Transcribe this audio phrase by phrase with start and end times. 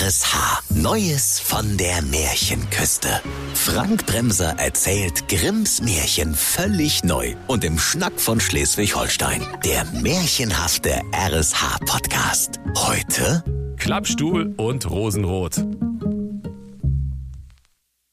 [0.00, 0.62] RSH.
[0.76, 3.20] Neues von der Märchenküste.
[3.54, 9.42] Frank Bremser erzählt Grimms Märchen völlig neu und im Schnack von Schleswig-Holstein.
[9.64, 12.60] Der märchenhafte RSH-Podcast.
[12.76, 13.42] Heute
[13.76, 15.66] Klappstuhl und Rosenrot.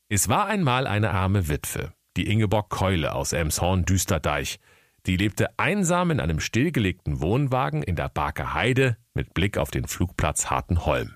[0.10, 4.58] Es war einmal eine arme Witwe, die Ingeborg Keule aus Elmshorn-Düsterdeich.
[5.06, 9.86] Die lebte einsam in einem stillgelegten Wohnwagen in der Barker Heide mit Blick auf den
[9.86, 11.16] Flugplatz Hartenholm.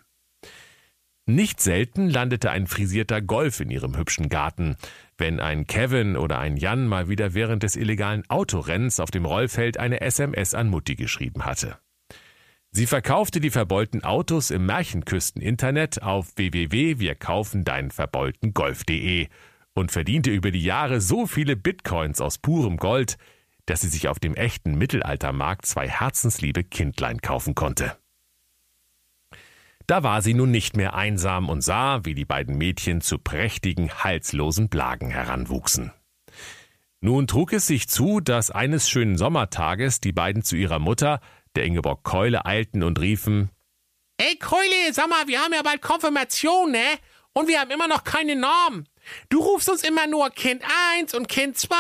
[1.30, 4.78] Nicht selten landete ein frisierter Golf in ihrem hübschen Garten,
[5.16, 9.78] wenn ein Kevin oder ein Jan mal wieder während des illegalen Autorennens auf dem Rollfeld
[9.78, 11.78] eine SMS an Mutti geschrieben hatte.
[12.72, 19.28] Sie verkaufte die verbeulten Autos im Märchenküsten-Internet auf www.wirkaufendeinverbeultengolf.de
[19.76, 23.20] und verdiente über die Jahre so viele Bitcoins aus purem Gold,
[23.68, 27.96] dass sie sich auf dem echten Mittelaltermarkt zwei herzensliebe Kindlein kaufen konnte.
[29.90, 33.92] Da war sie nun nicht mehr einsam und sah, wie die beiden Mädchen zu prächtigen,
[33.92, 35.92] halslosen Blagen heranwuchsen.
[37.02, 41.22] Nun trug es sich zu, dass eines schönen Sommertages die beiden zu ihrer Mutter,
[41.56, 43.50] der Ingeborg Keule, eilten und riefen
[44.18, 46.86] Ey Keule, sag mal, wir haben ja bald Konfirmation, ne?
[47.34, 48.88] Und wir haben immer noch keine Namen.
[49.30, 50.62] Du rufst uns immer nur Kind
[51.00, 51.74] 1 und Kind 2,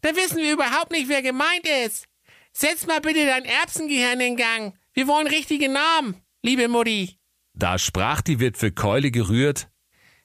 [0.00, 2.08] da wissen wir überhaupt nicht, wer gemeint ist.
[2.52, 4.76] Setz mal bitte dein Erbsengehirn in Gang.
[4.92, 7.16] Wir wollen richtige Namen, liebe Mutti.
[7.54, 9.68] Da sprach die Witwe Keule gerührt.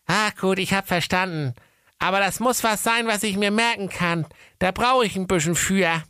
[0.07, 1.53] Ah, gut, ich hab verstanden.
[1.99, 4.25] Aber das muss was sein, was ich mir merken kann.
[4.57, 6.03] Da brauche ich ein bisschen für.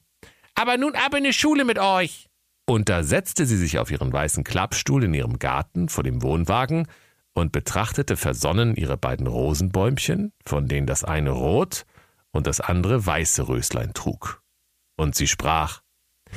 [0.55, 2.27] Aber nun ab in die Schule mit euch.
[2.65, 6.87] Und da setzte sie sich auf ihren weißen Klappstuhl in ihrem Garten vor dem Wohnwagen
[7.33, 11.85] und betrachtete versonnen ihre beiden Rosenbäumchen, von denen das eine rot
[12.31, 14.43] und das andere weiße Röslein trug.
[14.97, 15.81] Und sie sprach,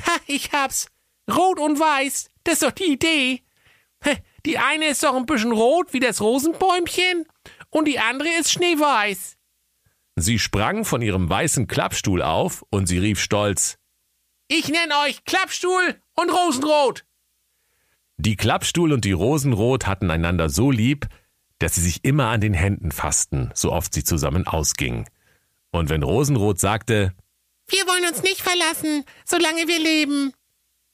[0.07, 0.87] Ha, ich hab's.
[1.31, 3.42] Rot und weiß, das ist doch die Idee.
[4.45, 7.25] Die eine ist doch ein bisschen rot wie das Rosenbäumchen
[7.69, 9.37] und die andere ist schneeweiß.
[10.15, 13.77] Sie sprang von ihrem weißen Klappstuhl auf und sie rief stolz
[14.47, 17.05] Ich nenne euch Klappstuhl und Rosenrot.
[18.17, 21.07] Die Klappstuhl und die Rosenrot hatten einander so lieb,
[21.57, 25.05] dass sie sich immer an den Händen fassten, so oft sie zusammen ausgingen.
[25.71, 27.15] Und wenn Rosenrot sagte
[27.67, 30.33] Wir wollen uns nicht verlassen, solange wir leben,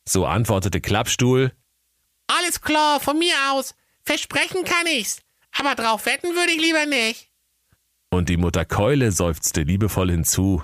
[0.07, 1.51] so antwortete Klappstuhl
[2.29, 3.75] alles klar, von mir aus.
[4.03, 5.21] Versprechen kann ich's.
[5.57, 7.29] Aber drauf wetten würde ich lieber nicht.
[8.11, 10.63] Und die Mutter Keule seufzte liebevoll hinzu.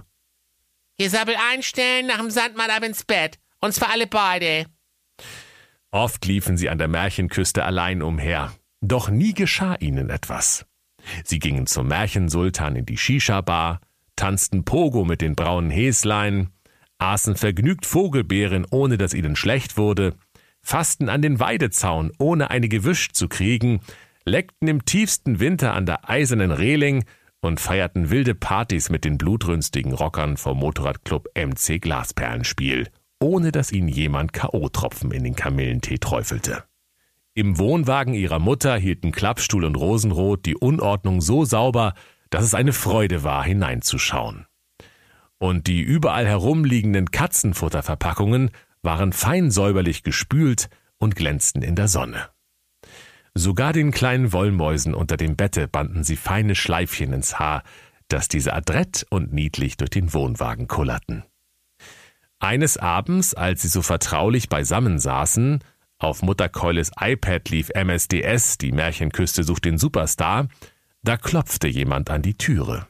[0.98, 3.40] Ihr Sabbel einstellen, nach dem Sandmann ab ins Bett.
[3.60, 4.66] Und zwar alle beide.
[5.92, 8.54] Oft liefen sie an der Märchenküste allein umher.
[8.82, 10.66] Doch nie geschah ihnen etwas.
[11.24, 13.80] Sie gingen zum Märchensultan in die Shisha-Bar,
[14.16, 16.50] tanzten Pogo mit den braunen Häslein,
[16.98, 20.16] aßen vergnügt Vogelbeeren, ohne dass ihnen schlecht wurde,
[20.66, 23.82] fassten an den Weidezaun, ohne eine gewischt zu kriegen,
[24.26, 27.06] leckten im tiefsten Winter an der eisernen Reling
[27.40, 32.90] und feierten wilde Partys mit den blutrünstigen Rockern vom Motorradclub MC Glasperlenspiel,
[33.20, 36.64] ohne dass ihnen jemand K.O.-Tropfen in den Kamillentee träufelte.
[37.36, 41.94] Im Wohnwagen ihrer Mutter hielten Klappstuhl und Rosenrot die Unordnung so sauber,
[42.32, 44.48] dass es eine Freude war, hineinzuschauen.
[45.38, 48.50] Und die überall herumliegenden Katzenfutterverpackungen
[48.86, 52.30] waren fein säuberlich gespült und glänzten in der Sonne.
[53.34, 57.64] Sogar den kleinen Wollmäusen unter dem Bette banden sie feine Schleifchen ins Haar,
[58.08, 61.26] dass diese adrett und niedlich durch den Wohnwagen kullerten.
[62.40, 65.60] Eines Abends, als sie so vertraulich beisammen saßen,
[65.98, 70.48] auf Mutter Keules iPad lief MSDS, die Märchenküste sucht den Superstar,
[71.04, 72.88] da klopfte jemand an die Türe.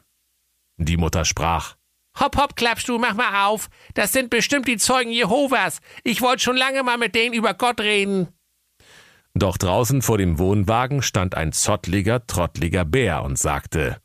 [0.77, 1.75] Die Mutter sprach,
[2.19, 3.69] Hopp, hopp, Klappstuhl, mach mal auf.
[3.93, 5.79] Das sind bestimmt die Zeugen Jehovas.
[6.03, 8.29] Ich wollte schon lange mal mit denen über Gott reden.
[9.33, 13.97] Doch draußen vor dem Wohnwagen stand ein zottliger, trottliger Bär und sagte,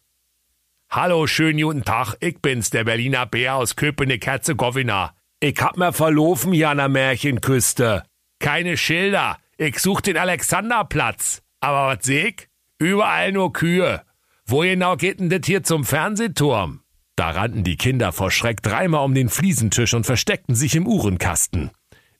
[0.91, 5.15] Hallo, schönen guten Tag, ich bin's, der Berliner Bär aus Köpenick-Herzegowina.
[5.39, 8.03] Ich hab mir verlaufen hier an der Märchenküste.
[8.41, 11.43] Keine Schilder, ich such den Alexanderplatz.
[11.61, 12.49] Aber was seh ich?
[12.81, 14.03] Überall nur Kühe.
[14.47, 16.83] Wo genau geht denn das hier zum Fernsehturm?
[17.21, 21.71] Da rannten die Kinder vor Schreck dreimal um den Fliesentisch und versteckten sich im Uhrenkasten.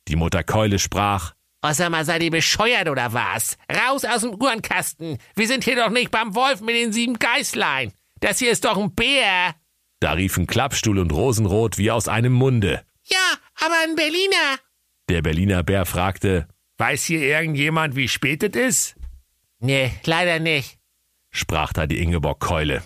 [0.07, 1.33] Die Mutter Keule sprach,
[1.71, 3.57] sag mal, seid ihr bescheuert oder was?
[3.67, 5.17] Raus aus dem Uhrenkasten.
[5.35, 7.93] Wir sind hier doch nicht beim Wolf mit den sieben Geißlein.
[8.19, 9.55] Das hier ist doch ein Bär.
[10.01, 12.85] Da riefen Klappstuhl und Rosenrot wie aus einem Munde.
[13.05, 14.59] Ja, aber ein Berliner.
[15.09, 16.47] Der Berliner Bär fragte,
[16.77, 18.95] Weiß hier irgendjemand, wie spät es ist?
[19.57, 20.77] Nee, leider nicht.
[21.31, 22.83] sprach da die Ingeborg Keule.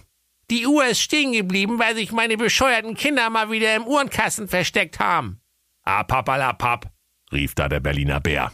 [0.52, 5.00] Die Uhr ist stehen geblieben, weil sich meine bescheuerten Kinder mal wieder im Uhrenkasten versteckt
[5.00, 5.42] haben.
[5.84, 6.92] Ah, papalapap,
[7.32, 8.52] rief da der Berliner Bär.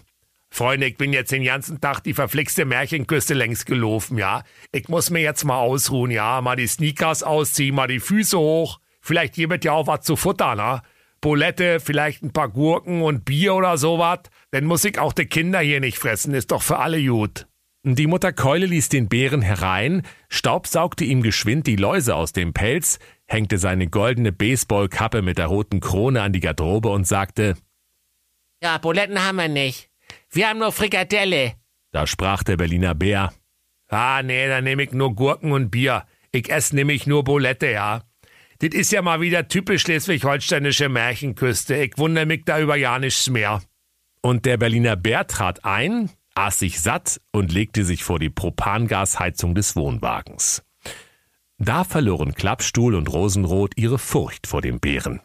[0.54, 4.44] Freunde, ich bin jetzt den ganzen Tag die verflixte Märchenküste längs gelaufen, ja.
[4.74, 6.42] Ich muss mir jetzt mal ausruhen, ja.
[6.42, 8.80] Mal die Sneakers ausziehen, mal die Füße hoch.
[9.00, 10.82] Vielleicht gibt ja auch was zu futtern, ne?
[11.22, 14.20] Bulette, vielleicht ein paar Gurken und Bier oder sowas.
[14.52, 17.48] Dann muss ich auch die Kinder hier nicht fressen, ist doch für alle gut.
[17.84, 23.00] Die Mutter Keule ließ den Bären herein, staubsaugte ihm geschwind die Läuse aus dem Pelz,
[23.26, 27.56] hängte seine goldene Baseballkappe mit der roten Krone an die Garderobe und sagte,
[28.62, 29.90] Ja, Buletten haben wir nicht.
[30.30, 31.54] Wir haben nur Frikadelle.
[31.92, 33.34] Da sprach der Berliner Bär.
[33.88, 36.06] Ah, nee, dann nehme ich nur Gurken und Bier.
[36.32, 38.04] Ich esse nämlich nur Bulette, ja.
[38.60, 41.76] Das ist ja mal wieder typisch schleswig-holsteinische Märchenküste.
[41.78, 43.64] Ich wundere mich da über ja nichts mehr.
[44.22, 49.56] Und der Berliner Bär trat ein, aß sich satt und legte sich vor die Propangasheizung
[49.56, 50.64] des Wohnwagens.
[51.58, 55.22] Da verloren Klappstuhl und Rosenrot ihre Furcht vor dem Bären.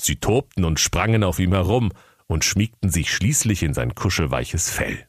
[0.00, 1.92] Sie tobten und sprangen auf ihm herum,
[2.30, 5.04] und schmiegten sich schließlich in sein kuschelweiches Fell.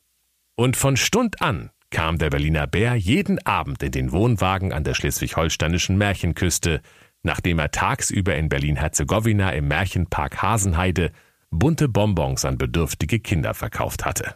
[0.55, 4.95] Und von Stund an kam der Berliner Bär jeden Abend in den Wohnwagen an der
[4.95, 6.81] schleswig-holsteinischen Märchenküste,
[7.21, 11.11] nachdem er tagsüber in Berlin-Herzegowina im Märchenpark Hasenheide
[11.51, 14.35] bunte Bonbons an bedürftige Kinder verkauft hatte.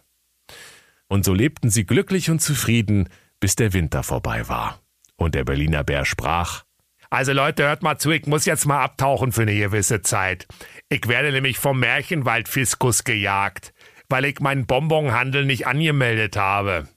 [1.07, 3.09] Und so lebten sie glücklich und zufrieden,
[3.39, 4.81] bis der Winter vorbei war.
[5.17, 6.63] Und der Berliner Bär sprach,
[7.09, 10.47] also Leute, hört mal zu, ich muss jetzt mal abtauchen für eine gewisse Zeit.
[10.89, 13.73] Ich werde nämlich vom Märchenwaldfiskus gejagt,
[14.09, 16.87] weil ich meinen Bonbonhandel nicht angemeldet habe.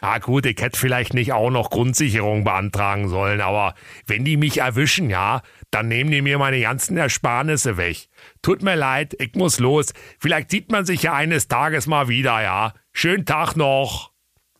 [0.00, 3.74] Ah gut, ich hätte vielleicht nicht auch noch Grundsicherung beantragen sollen, aber
[4.06, 8.08] wenn die mich erwischen, ja, dann nehmen die mir meine ganzen Ersparnisse weg.
[8.40, 9.92] Tut mir leid, ich muss los.
[10.18, 12.74] Vielleicht sieht man sich ja eines Tages mal wieder, ja.
[13.00, 14.10] Schönen Tag noch.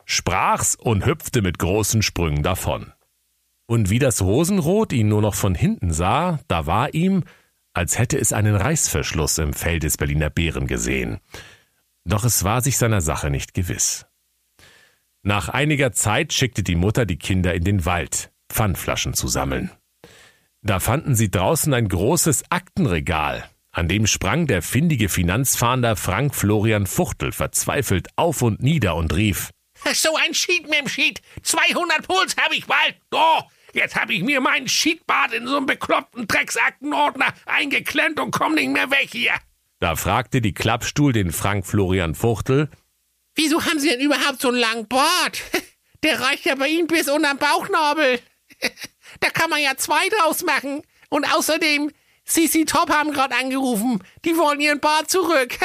[0.05, 2.93] Sprach's und hüpfte mit großen Sprüngen davon.
[3.67, 7.25] Und wie das Rosenrot ihn nur noch von hinten sah, da war ihm,
[7.73, 11.19] als hätte es einen Reißverschluss im Fell des Berliner Bären gesehen.
[12.05, 14.07] Doch es war sich seiner Sache nicht gewiss.
[15.25, 19.73] Nach einiger Zeit schickte die Mutter die Kinder in den Wald, Pfandflaschen zu sammeln.
[20.63, 26.87] Da fanden sie draußen ein großes Aktenregal, an dem sprang der findige Finanzfahnder Frank Florian
[26.87, 29.51] Fuchtel verzweifelt auf und nieder und rief
[29.93, 31.21] So ein Sheet mit dem Sheet.
[31.43, 32.97] 200 Puls habe ich bald.
[33.13, 33.43] Oh,
[33.73, 38.71] Jetzt habe ich mir meinen Schiedbart in so einen bekloppten Drecksaktenordner eingeklemmt und komm nicht
[38.71, 39.35] mehr weg hier.
[39.79, 42.69] Da fragte die Klappstuhl den Frank Florian Fuchtel.
[43.35, 45.43] Wieso haben Sie denn überhaupt so einen langen Bart?
[46.03, 48.21] Der reicht ja bei Ihnen bis unterm Bauchnabel.
[49.21, 50.83] Da kann man ja zwei draus machen.
[51.09, 51.91] Und außerdem,
[52.29, 54.03] CC Top haben gerade angerufen.
[54.25, 55.59] Die wollen ihren Bart zurück.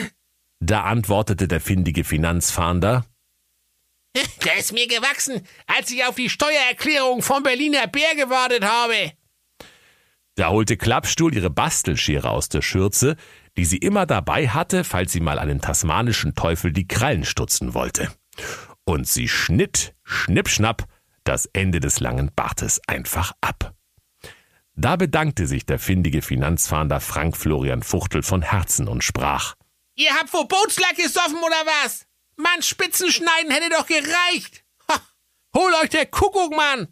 [0.60, 3.04] da antwortete der findige Finanzfahnder.
[4.44, 9.12] Der ist mir gewachsen, als ich auf die Steuererklärung vom Berliner Bär gewartet habe.
[10.36, 13.16] Da holte Klappstuhl ihre Bastelschere aus der Schürze,
[13.56, 18.10] die sie immer dabei hatte, falls sie mal einem tasmanischen Teufel die Krallen stutzen wollte.
[18.84, 20.86] Und sie schnitt, schnippschnapp,
[21.24, 23.75] das Ende des langen Bartes einfach ab.
[24.76, 29.54] Da bedankte sich der findige Finanzfahnder Frank Florian Fuchtel von Herzen und sprach:
[29.96, 32.06] Ihr habt Verbotslack gesoffen oder was?
[32.36, 34.64] Mann, Spitzenschneiden hätte doch gereicht.
[34.90, 35.00] Ha,
[35.56, 36.88] hol euch der Kuckuck, Mann!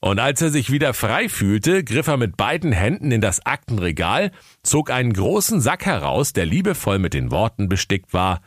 [0.00, 4.32] Und als er sich wieder frei fühlte, griff er mit beiden Händen in das Aktenregal,
[4.62, 8.42] zog einen großen Sack heraus, der liebevoll mit den Worten bestickt war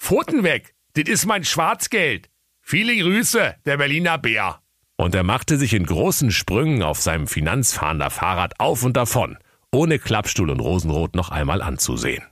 [0.00, 2.30] Pfoten weg, dit is mein Schwarzgeld.
[2.62, 4.62] Viele Grüße, der Berliner Bär.
[5.00, 9.38] Und er machte sich in großen Sprüngen auf seinem Finanzfahnder Fahrrad auf und davon,
[9.72, 12.22] ohne Klappstuhl und Rosenrot noch einmal anzusehen.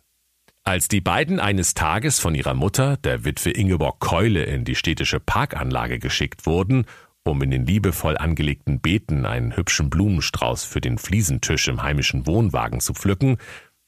[0.64, 5.18] Als die beiden eines Tages von ihrer Mutter, der Witwe Ingeborg Keule, in die städtische
[5.18, 6.84] Parkanlage geschickt wurden,
[7.24, 12.80] um in den liebevoll angelegten Beeten einen hübschen Blumenstrauß für den Fliesentisch im heimischen Wohnwagen
[12.80, 13.38] zu pflücken,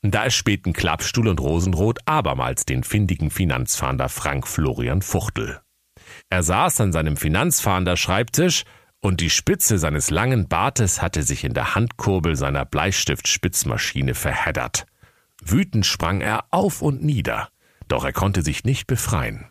[0.01, 5.61] da erspähten Klappstuhl und Rosenrot abermals den findigen Finanzfahnder Frank Florian Fuchtel.
[6.31, 8.63] Er saß an seinem Finanzfahnder-Schreibtisch
[9.01, 14.87] und die Spitze seines langen Bartes hatte sich in der Handkurbel seiner Bleistiftspitzmaschine verheddert.
[15.43, 17.49] Wütend sprang er auf und nieder,
[17.89, 19.51] doch er konnte sich nicht befreien.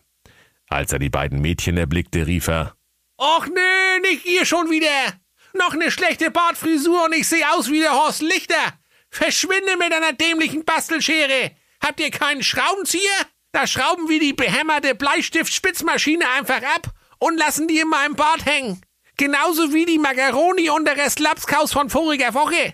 [0.70, 2.76] Als er die beiden Mädchen erblickte, rief er
[3.18, 5.20] Och nee, nicht ihr schon wieder.
[5.54, 8.80] Noch ne schlechte Bartfrisur und ich sehe aus wie der Horst Lichter.
[9.10, 11.52] Verschwinde mit einer dämlichen Bastelschere.
[11.84, 13.26] Habt ihr keinen Schraubenzieher?
[13.52, 18.82] Da schrauben wir die behämmerte Bleistiftspitzmaschine einfach ab und lassen die in meinem Bart hängen.
[19.18, 22.74] Genauso wie die Macaroni und der Rest Lapskaus von voriger Woche.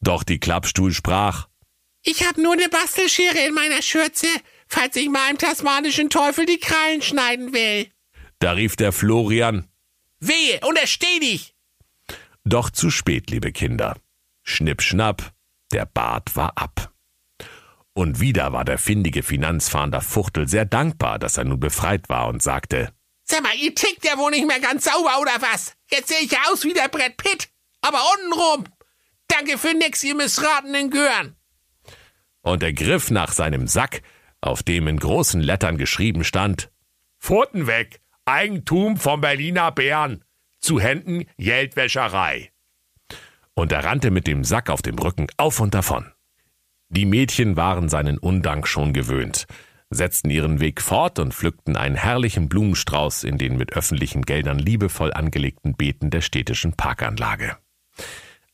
[0.00, 1.48] Doch die Klappstuhl sprach.
[2.02, 4.26] Ich hab nur ne Bastelschere in meiner Schürze,
[4.66, 7.88] falls ich mal einem tasmanischen Teufel die Krallen schneiden will.
[8.38, 9.68] Da rief der Florian.
[10.18, 11.54] Wehe, untersteh dich!
[12.44, 13.96] Doch zu spät, liebe Kinder.
[14.42, 15.32] Schnipp, schnapp,
[15.72, 16.91] der Bart war ab.
[17.94, 22.42] Und wieder war der findige Finanzfahnder Fuchtel sehr dankbar, dass er nun befreit war und
[22.42, 22.92] sagte,
[23.24, 25.74] Sag mal, ihr tickt ja wohl nicht mehr ganz sauber, oder was?
[25.90, 27.48] Jetzt sehe ich ja aus wie der Brett Pitt,
[27.80, 28.64] aber untenrum.
[29.28, 31.36] Danke für nix, ihr missratenen Gören.
[32.42, 34.02] Und er griff nach seinem Sack,
[34.40, 36.70] auf dem in großen Lettern geschrieben stand,
[37.20, 40.24] Pfoten weg, Eigentum vom Berliner Bären,
[40.60, 42.50] zu Händen Geldwäscherei.
[43.54, 46.12] Und er rannte mit dem Sack auf dem Rücken auf und davon.
[46.94, 49.46] Die Mädchen waren seinen Undank schon gewöhnt,
[49.88, 55.10] setzten ihren Weg fort und pflückten einen herrlichen Blumenstrauß in den mit öffentlichen Geldern liebevoll
[55.10, 57.56] angelegten Beeten der städtischen Parkanlage.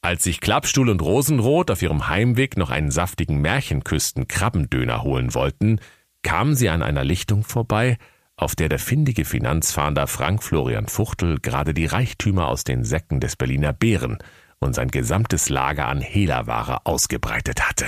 [0.02, 5.80] Als sich Klappstuhl und Rosenrot auf ihrem Heimweg noch einen saftigen Märchenküsten-Krabbendöner holen wollten,
[6.22, 7.98] kamen sie an einer Lichtung vorbei,
[8.36, 13.34] auf der der findige Finanzfahnder Frank Florian Fuchtel gerade die Reichtümer aus den Säcken des
[13.34, 14.18] Berliner Bären
[14.60, 17.86] und sein gesamtes Lager an Hehlerware ausgebreitet hatte.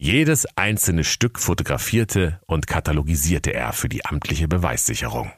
[0.00, 5.32] Jedes einzelne Stück fotografierte und katalogisierte er für die amtliche Beweissicherung.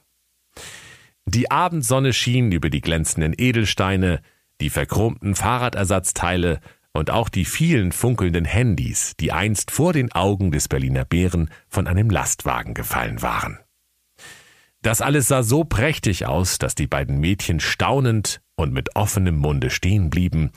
[1.24, 4.20] Die Abendsonne schien über die glänzenden Edelsteine,
[4.60, 6.60] die verchromten Fahrradersatzteile
[6.92, 11.86] und auch die vielen funkelnden Handys, die einst vor den Augen des Berliner Bären von
[11.86, 13.58] einem Lastwagen gefallen waren.
[14.82, 19.70] Das alles sah so prächtig aus, dass die beiden Mädchen staunend und mit offenem Munde
[19.70, 20.50] stehen blieben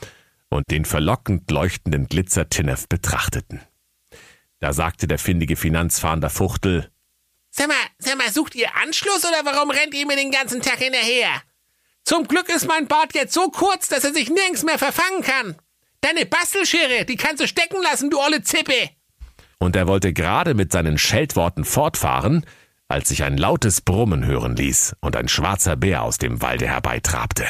[0.48, 3.60] und den verlockend leuchtenden Glitzer Tinnef betrachteten.
[4.64, 6.90] Da sagte der findige Finanzfahnder Fuchtel,
[7.50, 10.78] Sag mal, sag mal, sucht ihr Anschluss oder warum rennt ihr mir den ganzen Tag
[10.78, 11.28] hinterher?
[12.02, 15.56] Zum Glück ist mein Bart jetzt so kurz, dass er sich nirgends mehr verfangen kann.
[16.00, 18.88] Deine Bastelschere, die kannst du stecken lassen, du olle Zippe.
[19.58, 22.46] Und er wollte gerade mit seinen Scheltworten fortfahren,
[22.88, 27.44] als sich ein lautes Brummen hören ließ und ein schwarzer Bär aus dem Walde herbeitrabte.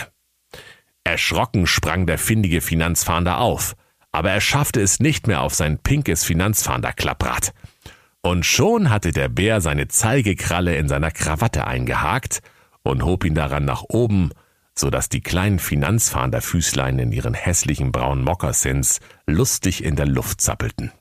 [1.04, 3.76] Erschrocken sprang der findige Finanzfahnder auf,
[4.14, 7.52] aber er schaffte es nicht mehr auf sein pinkes Finanzfahnderklapprad.
[8.22, 12.40] Und schon hatte der Bär seine Zeigekralle in seiner Krawatte eingehakt
[12.82, 14.30] und hob ihn daran nach oben
[14.76, 20.92] so dass die kleinen Finanzfahnderfüßlein in ihren hässlichen braunen Mokassins lustig in der Luft zappelten.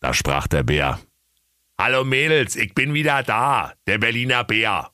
[0.00, 1.00] Da sprach der Bär,
[1.78, 4.90] Hallo Mädels, ich bin wieder da, der Berliner Bär.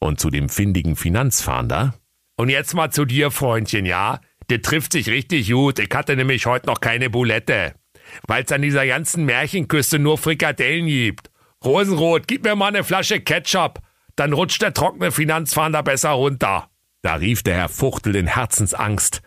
[0.00, 1.94] Und zu dem findigen Finanzfahnder,
[2.36, 4.20] Und jetzt mal zu dir, Freundchen, ja?
[4.50, 5.78] Der trifft sich richtig gut.
[5.78, 7.74] Ich hatte nämlich heute noch keine Boulette.
[8.26, 11.30] Weil's an dieser ganzen Märchenküste nur Frikadellen gibt.
[11.64, 13.80] Rosenrot, gib mir mal eine Flasche Ketchup.
[14.16, 16.70] Dann rutscht der trockene Finanzfahnder besser runter.
[17.02, 19.20] Da rief der Herr Fuchtel in Herzensangst.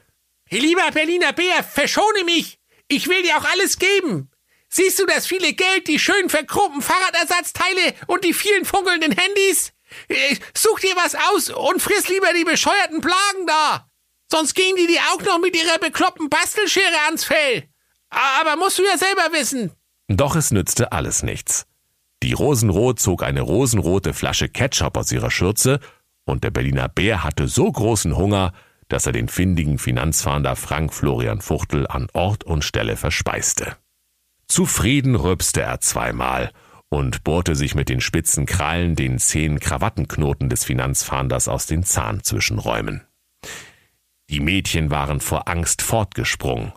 [0.49, 2.59] Lieber Berliner Bär, verschone mich.
[2.87, 4.29] Ich will dir auch alles geben.
[4.69, 9.73] Siehst du das viele Geld, die schön verchromten Fahrradersatzteile und die vielen funkelnden Handys?
[10.07, 13.90] Äh, Such dir was aus und friss lieber die bescheuerten Plagen da.
[14.31, 17.63] Sonst gehen die dir auch noch mit ihrer bekloppten Bastelschere ans Fell.
[18.09, 19.71] Aber musst du ja selber wissen.
[20.07, 21.65] Doch es nützte alles nichts.
[22.23, 25.79] Die Rosenrot zog eine rosenrote Flasche Ketchup aus ihrer Schürze
[26.25, 28.53] und der Berliner Bär hatte so großen Hunger,
[28.87, 33.75] dass er den findigen Finanzfahnder Frank Florian Fuchtel an Ort und Stelle verspeiste.
[34.47, 36.51] Zufrieden rübste er zweimal
[36.89, 43.01] und bohrte sich mit den spitzen Krallen den zehn Krawattenknoten des Finanzfahnders aus den Zahnzwischenräumen.
[44.31, 46.71] Die Mädchen waren vor Angst fortgesprungen,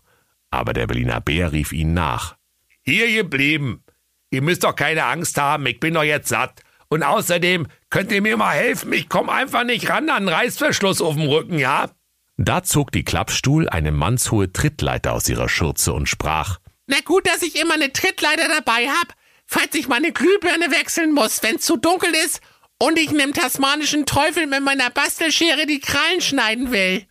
[0.50, 2.37] aber der Berliner Bär rief ihnen nach.
[2.82, 3.84] Hier geblieben.
[4.30, 6.62] Ihr müsst doch keine Angst haben, ich bin doch jetzt satt.
[6.88, 11.00] Und außerdem könnt ihr mir mal helfen, ich komme einfach nicht ran an den Reißverschluss
[11.00, 11.90] auf dem Rücken, ja?
[12.37, 16.58] Da zog die Klappstuhl eine mannshohe Trittleiter aus ihrer Schürze und sprach,
[16.88, 19.14] Na gut, dass ich immer eine Trittleiter dabei hab,
[19.46, 22.40] falls ich meine Glühbirne wechseln muss, wenn's zu dunkel ist
[22.78, 27.06] und ich nem tasmanischen Teufel mit meiner Bastelschere die Krallen schneiden will.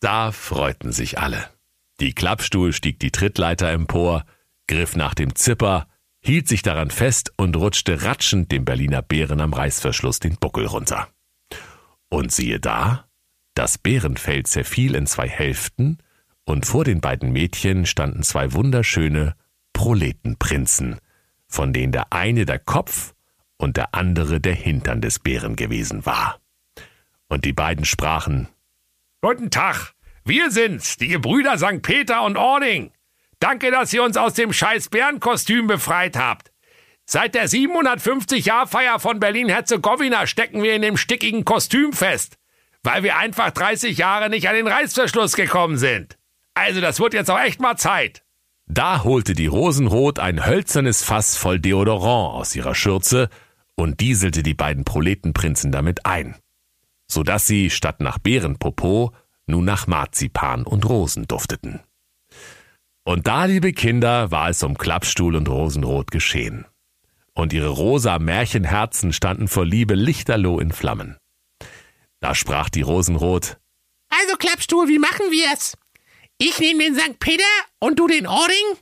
[0.00, 1.48] Da freuten sich alle.
[2.00, 4.24] Die Klappstuhl stieg die Trittleiter empor,
[4.66, 5.88] griff nach dem Zipper,
[6.20, 11.08] hielt sich daran fest und rutschte ratschend dem Berliner Bären am Reißverschluss den Buckel runter.
[12.08, 13.08] Und siehe da,
[13.54, 15.98] das Bärenfell zerfiel in zwei Hälften,
[16.44, 19.34] und vor den beiden Mädchen standen zwei wunderschöne
[19.72, 21.00] Proletenprinzen,
[21.48, 23.14] von denen der eine der Kopf
[23.56, 26.40] und der andere der Hintern des Bären gewesen war.
[27.28, 28.48] Und die beiden sprachen
[29.28, 29.92] Guten Tag,
[30.24, 31.82] wir sind's, die Gebrüder St.
[31.82, 32.92] Peter und Ording.
[33.40, 36.52] Danke, dass ihr uns aus dem scheiß Bärenkostüm befreit habt.
[37.06, 42.36] Seit der 750-Jahr-Feier von Berlin-Herzegowina stecken wir in dem stickigen Kostüm fest,
[42.84, 46.16] weil wir einfach 30 Jahre nicht an den Reißverschluss gekommen sind.
[46.54, 48.22] Also, das wird jetzt auch echt mal Zeit.
[48.68, 53.28] Da holte die Rosenrot ein hölzernes Fass voll Deodorant aus ihrer Schürze
[53.74, 56.36] und dieselte die beiden Proletenprinzen damit ein,
[57.08, 59.12] so dass sie statt nach Bärenpopo
[59.46, 61.80] nun nach Marzipan und Rosen dufteten.
[63.04, 66.66] Und da, liebe Kinder, war es um Klappstuhl und Rosenrot geschehen.
[67.34, 71.16] Und ihre rosa Märchenherzen standen vor Liebe lichterloh in Flammen.
[72.20, 73.58] Da sprach die Rosenrot,
[74.08, 75.76] Also Klappstuhl, wie machen wir's?
[76.38, 77.18] Ich nehme den St.
[77.20, 77.44] Peter
[77.78, 78.78] und du den Ohrring?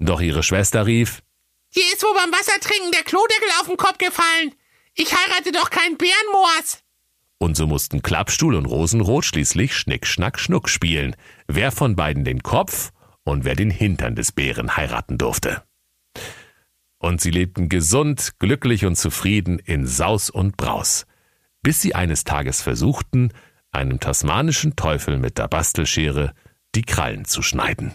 [0.00, 1.22] doch ihre Schwester rief,
[1.70, 4.54] Hier ist wohl beim Wassertrinken der Klodeckel auf den Kopf gefallen.
[4.94, 6.82] Ich heirate doch keinen Bärenmoors.
[7.38, 11.14] Und so mussten Klappstuhl und Rosenrot schließlich Schnick, Schnack, Schnuck spielen,
[11.46, 12.90] wer von beiden den Kopf
[13.22, 15.62] und wer den Hintern des Bären heiraten durfte.
[16.98, 21.06] Und sie lebten gesund, glücklich und zufrieden in Saus und Braus,
[21.62, 23.32] bis sie eines Tages versuchten,
[23.70, 26.34] einem tasmanischen Teufel mit der Bastelschere
[26.74, 27.94] die Krallen zu schneiden.